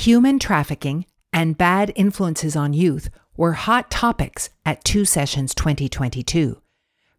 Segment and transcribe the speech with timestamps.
[0.00, 6.58] Human trafficking and bad influences on youth were hot topics at Two Sessions 2022.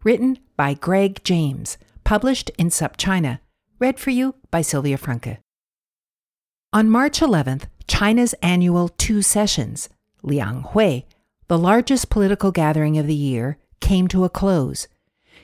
[0.03, 3.39] Written by Greg James, published in SupChina.
[3.77, 5.37] Read for you by Sylvia Franke.
[6.73, 9.87] On March 11th, China's annual Two Sessions,
[10.23, 11.01] Liang Hui,
[11.49, 14.87] the largest political gathering of the year, came to a close.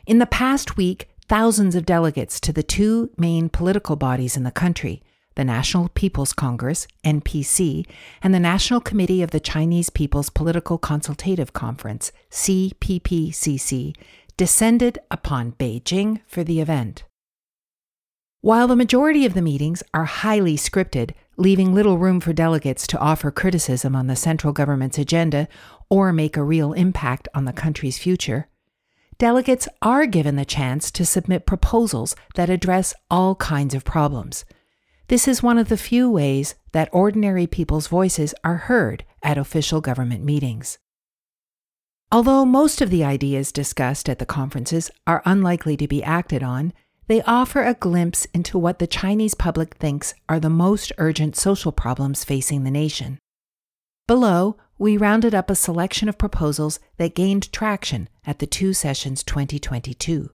[0.07, 4.49] In the past week, thousands of delegates to the two main political bodies in the
[4.49, 5.03] country,
[5.37, 7.85] the National People's Congress, NPC,
[8.23, 13.95] and the National Committee of the Chinese People's Political Consultative Conference, CPPCC,
[14.35, 17.03] descended upon Beijing for the event.
[18.41, 22.97] While the majority of the meetings are highly scripted, leaving little room for delegates to
[22.97, 25.47] offer criticism on the central government's agenda
[25.87, 28.47] or make a real impact on the country's future,
[29.19, 34.43] delegates are given the chance to submit proposals that address all kinds of problems.
[35.09, 39.79] This is one of the few ways that ordinary people's voices are heard at official
[39.79, 40.79] government meetings.
[42.11, 46.73] Although most of the ideas discussed at the conferences are unlikely to be acted on,
[47.07, 51.71] they offer a glimpse into what the Chinese public thinks are the most urgent social
[51.71, 53.17] problems facing the nation.
[54.07, 59.23] Below, we rounded up a selection of proposals that gained traction at the Two Sessions
[59.23, 60.29] 2022.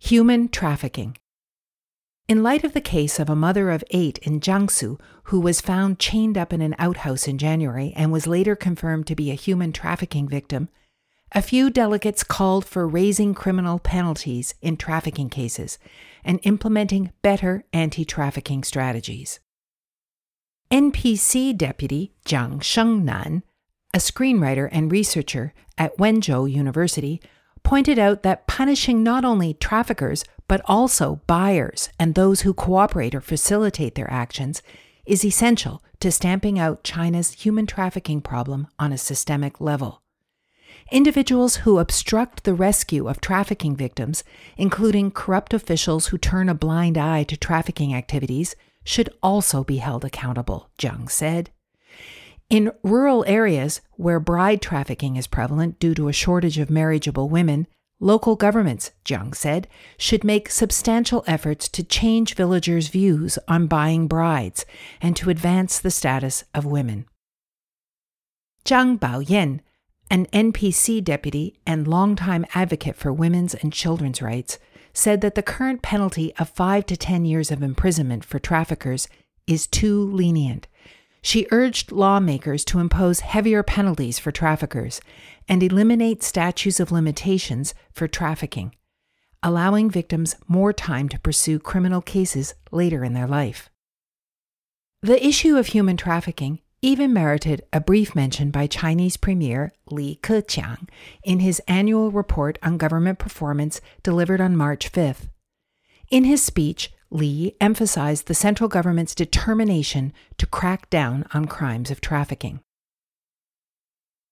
[0.00, 1.16] Human trafficking.
[2.28, 5.98] In light of the case of a mother of eight in Jiangsu who was found
[5.98, 9.72] chained up in an outhouse in January and was later confirmed to be a human
[9.72, 10.68] trafficking victim,
[11.32, 15.78] a few delegates called for raising criminal penalties in trafficking cases
[16.22, 19.40] and implementing better anti trafficking strategies.
[20.70, 23.42] NPC deputy Jiang Shengnan,
[23.94, 27.22] a screenwriter and researcher at Wenzhou University,
[27.62, 33.20] pointed out that punishing not only traffickers but also buyers and those who cooperate or
[33.20, 34.62] facilitate their actions
[35.06, 40.02] is essential to stamping out China's human trafficking problem on a systemic level.
[40.90, 44.24] Individuals who obstruct the rescue of trafficking victims,
[44.56, 50.04] including corrupt officials who turn a blind eye to trafficking activities, should also be held
[50.04, 51.50] accountable, Jiang said.
[52.48, 57.66] In rural areas where bride trafficking is prevalent due to a shortage of marriageable women,
[58.00, 64.64] local governments, Jiang said, should make substantial efforts to change villagers' views on buying brides
[65.00, 67.06] and to advance the status of women.
[68.64, 69.60] Zhang Baoyan,
[70.10, 74.58] an NPC deputy and longtime advocate for women's and children's rights,
[74.92, 79.08] said that the current penalty of 5 to 10 years of imprisonment for traffickers
[79.46, 80.66] is too lenient.
[81.28, 84.98] She urged lawmakers to impose heavier penalties for traffickers
[85.46, 88.74] and eliminate statutes of limitations for trafficking,
[89.42, 93.68] allowing victims more time to pursue criminal cases later in their life.
[95.02, 100.88] The issue of human trafficking even merited a brief mention by Chinese Premier Li Keqiang
[101.22, 105.28] in his annual report on government performance delivered on March 5th.
[106.08, 112.00] In his speech, Li emphasized the central government's determination to crack down on crimes of
[112.00, 112.60] trafficking.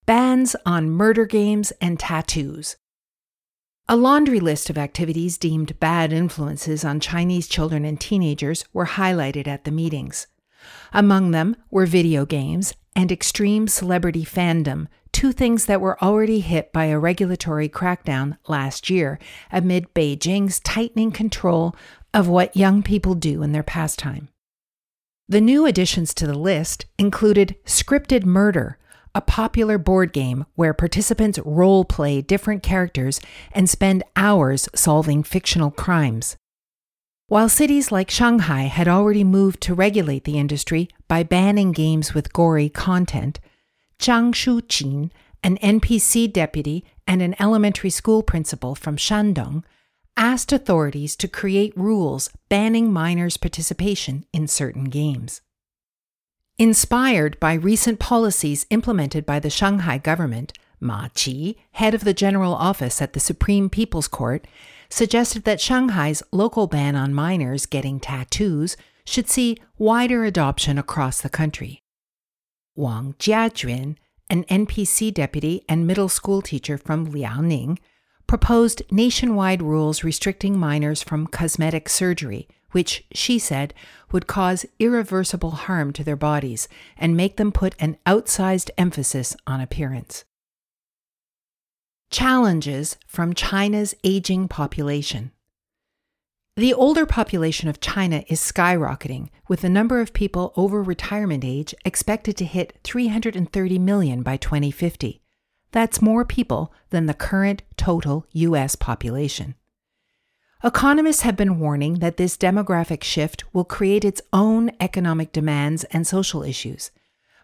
[0.05, 2.77] Bans on murder games and tattoos.
[3.89, 9.47] A laundry list of activities deemed bad influences on Chinese children and teenagers were highlighted
[9.47, 10.27] at the meetings.
[10.93, 16.73] Among them were video games and extreme celebrity fandom, two things that were already hit
[16.73, 19.19] by a regulatory crackdown last year
[19.53, 21.75] amid Beijing's tightening control
[22.17, 24.29] of what young people do in their pastime.
[25.29, 28.79] The new additions to the list included Scripted Murder,
[29.15, 33.21] a popular board game where participants role play different characters
[33.53, 36.39] and spend hours solving fictional crimes.
[37.29, 42.33] While cities like Shanghai had already moved to regulate the industry by banning games with
[42.33, 43.41] gory content,
[43.99, 45.11] Zhang Shujin,
[45.43, 49.65] an NPC deputy and an elementary school principal from Shandong,
[50.17, 55.41] asked authorities to create rules banning minors' participation in certain games.
[56.59, 62.55] Inspired by recent policies implemented by the Shanghai government, Ma Qi, head of the General
[62.55, 64.47] Office at the Supreme People's Court,
[64.89, 71.29] suggested that Shanghai's local ban on minors getting tattoos should see wider adoption across the
[71.29, 71.81] country.
[72.75, 73.97] Wang Jiajun,
[74.29, 77.79] an NPC deputy and middle school teacher from Liaoning,
[78.27, 83.73] proposed nationwide rules restricting minors from cosmetic surgery, which, she said,
[84.13, 89.61] would cause irreversible harm to their bodies and make them put an outsized emphasis on
[89.61, 90.25] appearance.
[92.11, 95.33] Challenges from China's aging population.
[96.57, 101.75] The older population of China is skyrocketing, with the number of people over retirement age
[101.85, 105.21] expected to hit 330 million by 2050.
[105.77, 108.77] That's more people than the current total U.S.
[108.77, 109.57] population.
[110.65, 116.07] Economists have been warning that this demographic shift will create its own economic demands and
[116.07, 116.93] social issues,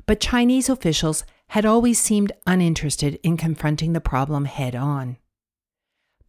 [0.06, 5.18] but Chinese officials had always seemed uninterested in confronting the problem head on.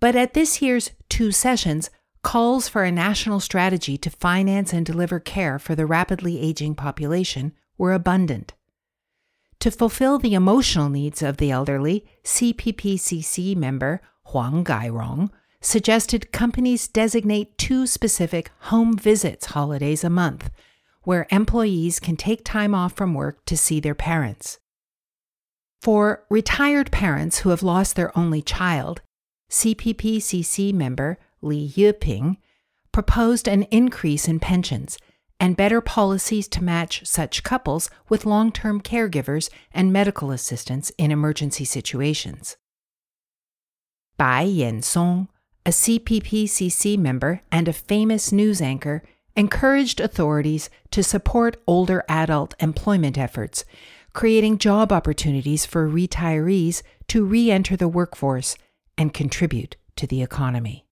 [0.01, 1.89] But at this year's two sessions,
[2.21, 7.53] calls for a national strategy to finance and deliver care for the rapidly aging population
[7.77, 8.51] were abundant.
[9.63, 15.30] To fulfill the emotional needs of the elderly, CPPCC member Huang Gairong
[15.62, 20.51] suggested companies designate two specific home visits holidays a month
[21.04, 24.60] where employees can take time off from work to see their parents.
[25.81, 29.01] For retired parents who have lost their only child,
[29.50, 32.36] CPPCC member Li Yiping
[32.92, 34.98] proposed an increase in pensions
[35.39, 41.12] and better policies to match such couples with long term caregivers and medical assistance in
[41.12, 42.57] emergency situations.
[44.18, 45.27] Bai Yansong,
[45.65, 49.03] a CPPCC member and a famous news anchor,
[49.35, 53.65] encouraged authorities to support older adult employment efforts
[54.13, 58.56] creating job opportunities for retirees to re enter the workforce
[58.97, 60.82] and contribute to the economy.